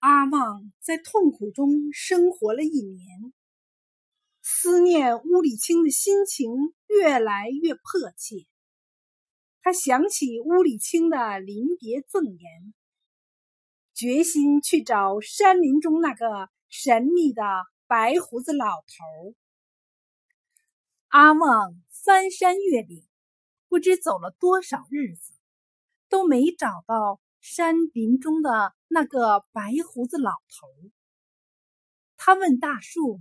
[0.00, 3.34] 阿旺在痛苦中生活了一年，
[4.40, 6.50] 思念乌里清的心情
[6.86, 8.46] 越来越迫切。
[9.60, 12.74] 他想起乌里清的临别赠言，
[13.92, 17.42] 决心去找山林中那个神秘的
[17.86, 19.34] 白胡子老头。
[21.08, 23.04] 阿旺翻山越岭，
[23.68, 25.34] 不知走了多少日子，
[26.08, 28.74] 都没找到山林中的。
[28.92, 30.66] 那个白胡子老头，
[32.16, 33.20] 他问大树，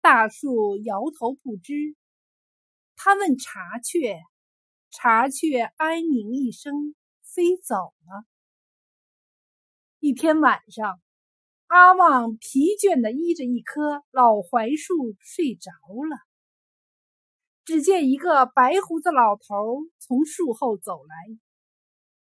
[0.00, 1.94] 大树摇头不知。
[2.96, 4.18] 他问茶雀，
[4.90, 8.26] 茶雀哀鸣一声，飞走了。
[10.00, 11.00] 一天晚上，
[11.68, 16.18] 阿旺疲倦的依着一棵老槐树睡着了。
[17.64, 21.38] 只见一个白胡子老头从树后走来，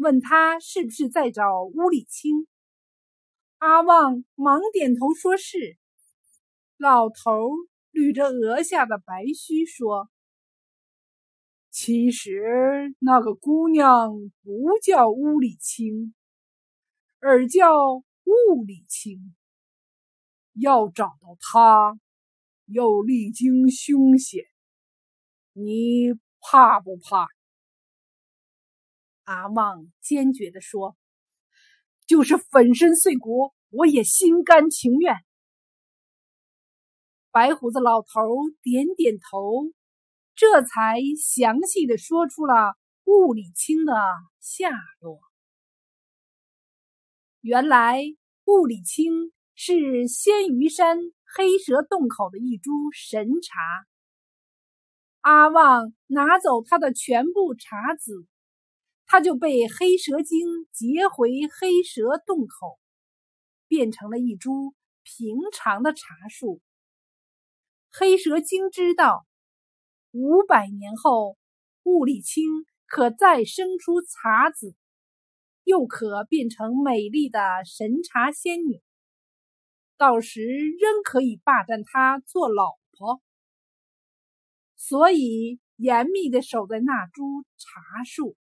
[0.00, 2.46] 问他是不是在找乌里清。
[3.58, 5.76] 阿旺忙点头说是。
[6.78, 7.50] 老头
[7.92, 10.08] 捋着额下的白须说
[11.68, 14.10] ：“其实那个姑娘
[14.42, 16.14] 不叫乌里清，
[17.18, 19.36] 而叫雾里清。
[20.54, 22.00] 要找到她，
[22.64, 24.46] 要历经凶险，
[25.52, 27.28] 你怕不怕？”
[29.30, 30.96] 阿旺坚决地说。
[32.08, 35.14] 就是粉身碎骨，我也心甘情愿。
[37.30, 38.08] 白胡子老头
[38.60, 39.72] 点点头，
[40.34, 43.94] 这才详细的说出了雾里清的
[44.40, 45.20] 下落。
[47.40, 48.02] 原来
[48.46, 50.98] 雾里清是仙鱼山
[51.36, 53.60] 黑蛇洞口的一株神茶。
[55.20, 58.26] 阿旺拿走他的全部茶籽。
[59.12, 62.78] 他就被黑蛇精劫回黑蛇洞口，
[63.66, 66.60] 变成了一株平常的茶树。
[67.90, 69.26] 黑蛇精知道，
[70.12, 71.36] 五百年后
[71.82, 72.44] 雾里清
[72.86, 74.76] 可再生出茶籽，
[75.64, 78.80] 又可变成美丽的神茶仙女，
[79.96, 83.20] 到时仍可以霸占她做老婆。
[84.76, 88.36] 所以严密的守在那株茶树。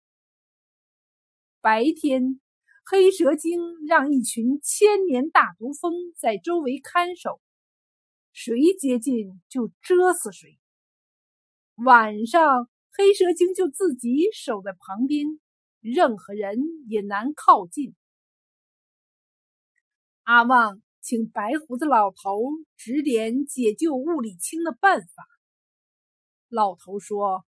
[1.67, 2.39] 白天，
[2.85, 7.41] 黑蛇精让一群千年大毒蜂在周围看守，
[8.31, 10.57] 谁接近就蛰死谁。
[11.75, 15.41] 晚上，黑蛇精就自己守在旁边，
[15.81, 16.57] 任何人
[16.87, 17.93] 也难靠近。
[20.23, 22.39] 阿旺请白胡子老头
[22.77, 25.27] 指点解救雾里青的办法。
[26.47, 27.45] 老头说。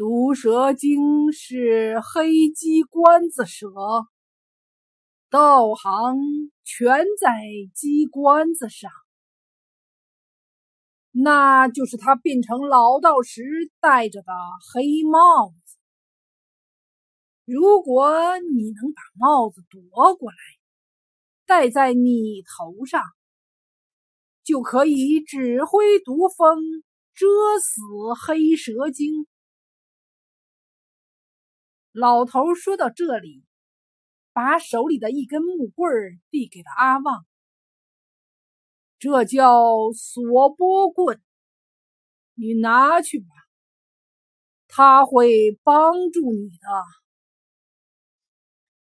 [0.00, 3.68] 毒蛇精是黑鸡冠子蛇，
[5.28, 6.16] 道行
[6.64, 7.28] 全在
[7.74, 8.90] 鸡冠子上，
[11.10, 13.42] 那就是他变成老道时
[13.78, 14.32] 戴着的
[14.72, 15.76] 黑帽子。
[17.44, 20.38] 如果你能把帽子夺过来，
[21.44, 23.02] 戴在你头上，
[24.44, 26.56] 就可以指挥毒蜂
[27.12, 27.26] 蛰
[27.60, 27.82] 死
[28.26, 29.26] 黑蛇精。
[31.92, 33.42] 老头说到这里，
[34.32, 35.90] 把手里的一根木棍
[36.30, 37.26] 递给了阿旺。
[39.00, 41.20] 这叫锁波棍，
[42.34, 43.26] 你拿去吧，
[44.68, 46.68] 他会帮助你的。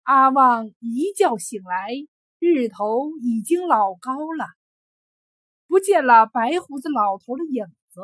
[0.05, 1.89] 阿旺一觉醒来，
[2.39, 4.47] 日头已经老高了，
[5.67, 8.01] 不见了白胡子老头的影子，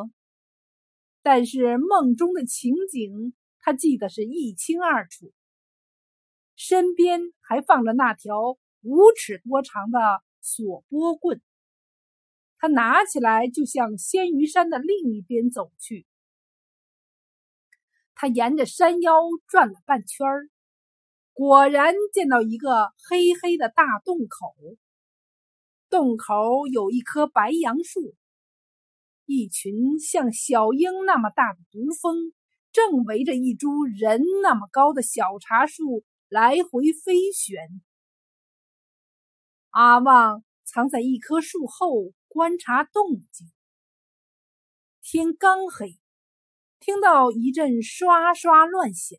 [1.23, 3.35] 但是梦中的情景。
[3.61, 5.33] 他记得是一清二楚，
[6.57, 11.41] 身边还放着那条五尺多长的索波棍。
[12.59, 16.07] 他拿起来就向仙鱼山的另一边走去。
[18.15, 19.15] 他沿着山腰
[19.47, 20.27] 转了半圈，
[21.33, 24.55] 果然见到一个黑黑的大洞口。
[25.89, 28.15] 洞口有一棵白杨树，
[29.25, 32.33] 一群像小鹰那么大的毒蜂。
[32.73, 37.69] 正围着一株人那么高的小茶树来回飞旋。
[39.71, 43.51] 阿旺藏在一棵树后观察动静。
[45.03, 45.99] 天刚黑，
[46.79, 49.19] 听到一阵刷刷乱响，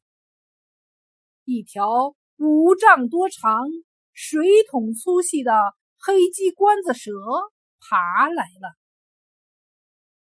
[1.44, 3.68] 一条五丈多长、
[4.14, 5.52] 水桶粗细的
[5.98, 7.12] 黑鸡冠子蛇
[7.80, 8.78] 爬来了。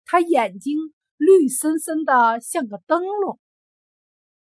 [0.06, 0.78] 它眼睛。
[1.20, 3.38] 绿森森的，像个灯笼。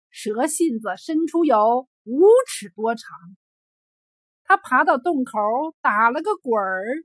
[0.10, 3.08] 蛇信子伸出有五尺多长，
[4.44, 5.32] 他爬到洞口，
[5.82, 7.04] 打了个滚儿，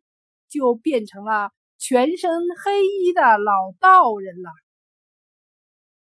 [0.49, 2.31] 就变成了全身
[2.65, 4.51] 黑衣的老道人了。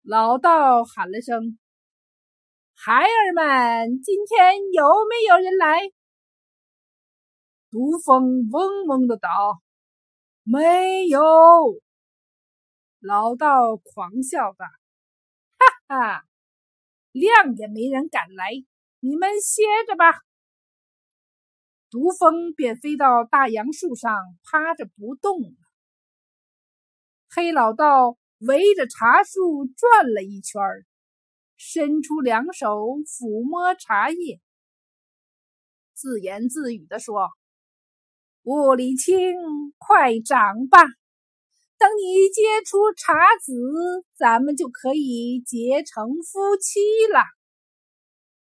[0.03, 1.59] 老道喊了声
[2.77, 5.81] ：“孩儿们，今天有没有人来？”
[7.69, 9.29] 毒蜂嗡嗡的道
[10.45, 11.21] ：“没有。”
[13.01, 14.67] 老道狂笑道
[15.89, 16.25] ：“哈哈，
[17.13, 18.51] 亮也没人敢来，
[19.01, 20.21] 你们歇着吧。”
[21.91, 24.15] 毒蜂便飞到大杨树上，
[24.45, 25.57] 趴着不动了。
[27.31, 30.61] 黑老道围着茶树转了一圈，
[31.57, 32.69] 伸出两手
[33.07, 34.41] 抚摸茶叶，
[35.95, 37.31] 自言自语地说
[38.45, 39.17] ：“雾里青，
[39.79, 40.79] 快长吧！
[41.81, 43.55] 等你结出茶籽，
[44.15, 46.79] 咱们就可以结成夫妻
[47.11, 47.21] 了。”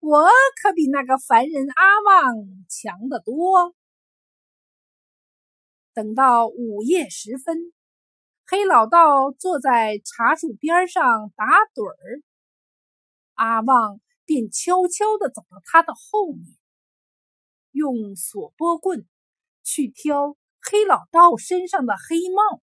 [0.02, 0.28] 我
[0.60, 2.36] 可比那个凡人阿旺
[2.68, 3.76] 强得多。
[5.94, 7.72] 等到午夜时分，
[8.48, 11.46] 黑老道坐在茶树边上打
[11.76, 12.24] 盹儿，
[13.36, 16.58] 阿旺便悄悄地走到他的后面，
[17.70, 19.08] 用索波棍
[19.64, 22.64] 去挑黑老道身上的黑帽。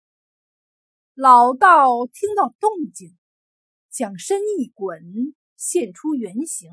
[1.15, 3.15] 老道听到动静，
[3.91, 6.71] 将身一滚，现出原形。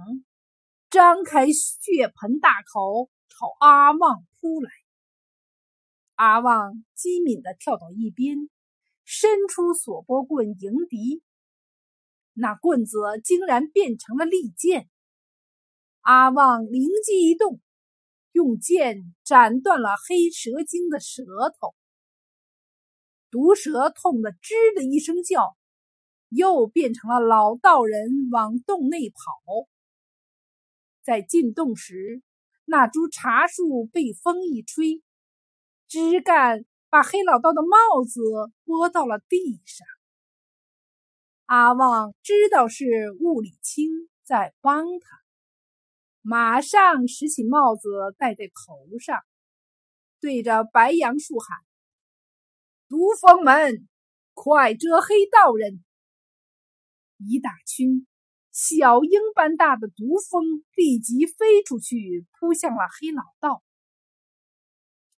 [0.88, 4.70] 张开血盆大口朝阿旺扑来，
[6.14, 8.48] 阿旺机敏地跳到一边，
[9.04, 11.22] 伸出索波棍迎敌。
[12.32, 14.88] 那棍子竟然变成了利剑，
[16.00, 17.60] 阿旺灵机一动，
[18.32, 21.24] 用剑斩断了黑蛇精的舌
[21.60, 21.74] 头。
[23.30, 25.56] 毒蛇痛得吱的一声叫，
[26.28, 29.68] 又变成了老道人往洞内跑。
[31.02, 32.22] 在进洞时，
[32.64, 35.02] 那株茶树被风一吹，
[35.88, 38.20] 枝干把黑老道的帽子
[38.64, 39.86] 拨到了地上。
[41.46, 42.84] 阿旺知道是
[43.20, 43.88] 雾里青
[44.22, 45.20] 在帮他，
[46.20, 47.88] 马上拾起帽子
[48.18, 49.18] 戴在头上，
[50.20, 51.58] 对着白杨树喊
[52.90, 53.88] ：“毒蜂们，
[54.34, 55.84] 快蛰黑道人！”
[57.24, 58.04] 一大群。
[58.50, 60.42] 小鹰般大的毒蜂
[60.74, 63.62] 立即飞出去，扑向了黑老道，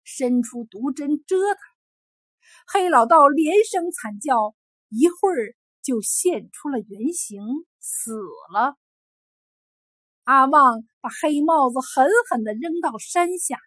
[0.05, 1.61] 伸出毒针蛰他。
[2.71, 4.55] 黑老道连声惨叫，
[4.91, 7.41] 一会儿就现出了原形，
[7.81, 8.13] 死
[8.53, 8.77] 了。
[10.25, 13.59] 阿旺把黑帽子狠狠地扔到山下，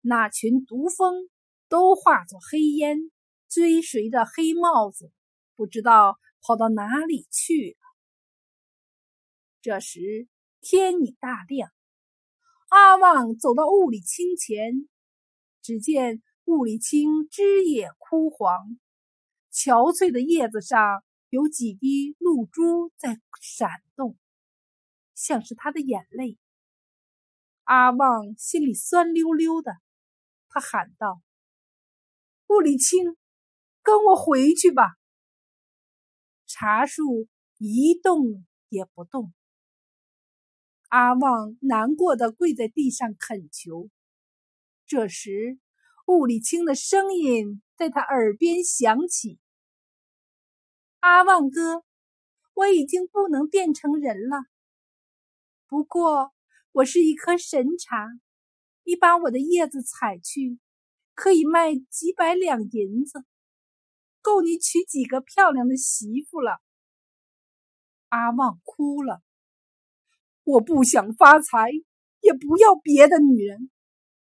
[0.00, 1.28] 那群毒蜂
[1.72, 3.10] 都化作黑烟，
[3.48, 5.10] 追随着黑帽子，
[5.56, 7.86] 不知道跑到哪里去了。
[9.62, 10.28] 这时
[10.60, 11.72] 天已大亮，
[12.68, 14.86] 阿旺走到雾里青前，
[15.62, 18.78] 只见雾里青枝叶枯黄，
[19.50, 24.18] 憔悴的叶子上有几滴露珠在闪动，
[25.14, 26.36] 像是他的眼泪。
[27.64, 29.72] 阿旺心里酸溜溜的，
[30.50, 31.22] 他喊道
[32.52, 33.16] ：“雾里青，
[33.82, 34.96] 跟我回去吧。”
[36.46, 37.26] 茶树
[37.56, 39.32] 一动也不动。
[40.88, 43.88] 阿旺难过的跪在地上恳求。
[44.84, 45.58] 这时，
[46.06, 49.38] 雾里青的声音在他耳边响起
[51.00, 51.84] ：“阿旺哥，
[52.52, 54.44] 我已经不能变成人了。
[55.66, 56.34] 不过，
[56.72, 58.06] 我是一棵神茶，
[58.84, 60.58] 你把我的叶子采去，
[61.14, 63.24] 可以卖几百两银子，
[64.20, 66.60] 够你娶几个漂亮的媳妇了。”
[68.08, 69.22] 阿旺哭了。
[70.44, 71.70] 我不想发财，
[72.20, 73.70] 也不要别的女人。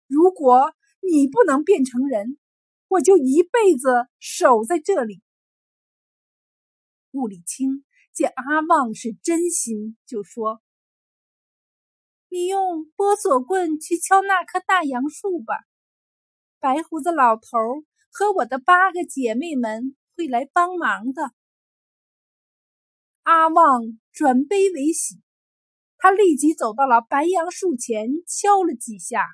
[0.06, 2.38] 如果你不能变成人，
[2.88, 5.22] 我就一辈子守在这里。
[7.10, 10.62] 雾里青见阿旺是真心，就说
[12.28, 15.64] ：“你用波索棍去敲那棵大杨树吧。
[16.60, 17.48] 白胡子老头
[18.10, 21.32] 和我的八个姐妹们会来帮忙的。”
[23.24, 25.20] 阿旺转悲为喜。
[25.98, 29.26] 他立即走到了白杨树前，敲了几下。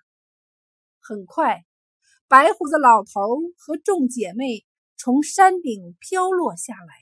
[1.01, 1.65] 很快，
[2.29, 4.65] 白胡子老头和众姐妹
[4.97, 6.95] 从山顶飘落下来。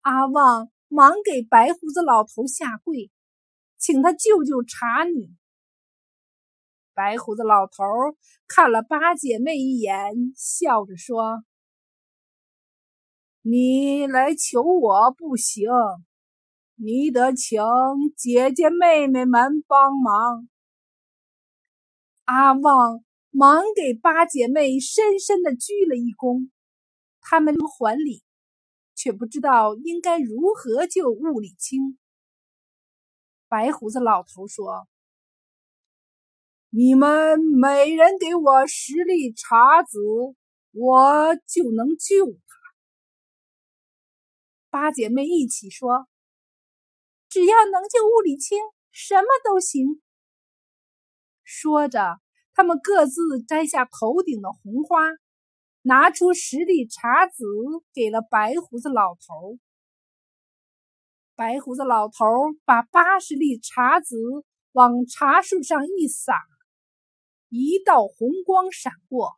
[0.00, 3.10] 阿旺忙给白胡子老头下跪，
[3.78, 5.32] 请他救救茶女。
[6.98, 7.84] 白胡子老头
[8.48, 9.94] 看了八姐妹一眼，
[10.34, 11.44] 笑着说
[13.42, 15.70] ：“你来求我不行。”
[16.74, 17.62] 你得请
[18.16, 20.48] 姐姐妹妹们帮忙。
[22.24, 26.50] 阿旺忙给八姐妹深深的鞠了一躬，
[27.20, 28.24] 他们还礼，
[28.96, 31.96] 却不知道应该如何救物理清。
[33.46, 34.88] 白胡子老头说
[36.70, 39.98] ：“你们每人给我十粒茶籽，
[40.72, 42.40] 我就能救他。”
[44.68, 46.06] 八姐妹一起说
[47.30, 48.58] ：“只要能救物理清，
[48.90, 50.02] 什么都行。”
[51.42, 52.20] 说着，
[52.52, 54.98] 他们各自摘下头顶的红花，
[55.80, 57.46] 拿出十粒茶籽，
[57.94, 59.58] 给了白胡子老头。
[61.34, 62.26] 白胡子老头
[62.66, 64.18] 把八十粒茶籽
[64.72, 66.34] 往茶树上一撒，
[67.48, 69.32] 一道红光闪过，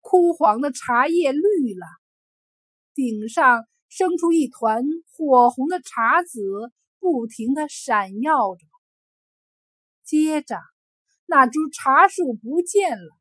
[0.00, 1.86] 枯黄的茶叶绿了，
[2.94, 6.40] 顶上生出一团火红的茶籽，
[6.98, 8.66] 不停的闪耀着。
[10.04, 10.56] 接着。
[11.24, 13.16] 那株茶树不见了，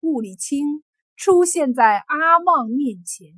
[0.00, 0.84] 雾里青
[1.16, 3.32] 出现在阿旺面前。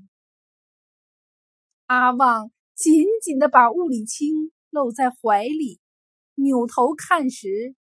[1.87, 5.81] 阿旺紧紧的把雾里青搂在怀里，
[6.35, 7.75] 扭头看时，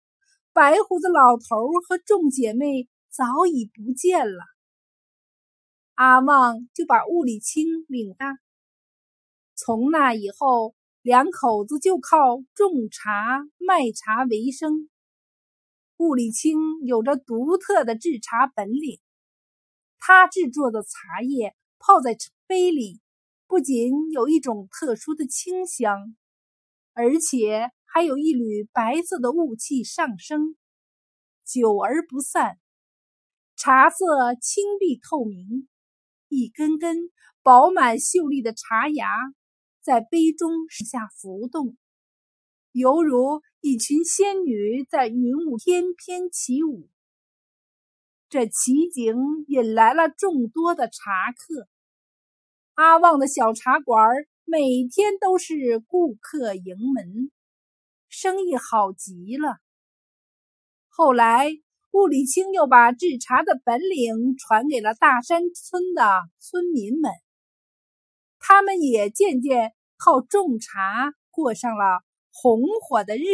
[0.56, 4.42] 白胡子老头和众姐妹早已不见了。
[5.96, 8.38] 阿旺就把物理清领大。
[9.54, 14.88] 从那以后，两口子就靠种茶卖茶为生。
[15.98, 18.98] 物理清有着独特的制茶本领，
[19.98, 23.02] 他制作的茶叶泡在杯里，
[23.46, 26.16] 不仅有一种特殊的清香，
[26.94, 30.54] 而且还有一缕白色的雾气上升，
[31.46, 32.58] 久而不散。
[33.56, 33.96] 茶色
[34.38, 35.66] 清碧透明，
[36.28, 37.10] 一根根
[37.42, 39.06] 饱满秀丽的茶芽
[39.80, 41.78] 在杯中上下浮动，
[42.72, 43.40] 犹如。
[43.62, 46.90] 一群仙女在云雾翩翩起舞，
[48.28, 49.16] 这奇景
[49.48, 51.66] 引来了众多的茶客。
[52.74, 53.98] 阿旺的小茶馆
[54.44, 57.32] 每天都是顾客盈门，
[58.18, 59.58] 生意好极了。
[60.88, 61.50] 后来，
[61.92, 66.02] 物理清又把制茶的本领传给了大山村的
[66.38, 67.10] 村民们，
[68.38, 72.00] 他们也渐渐靠种茶过上了
[72.32, 73.26] 红火的日子。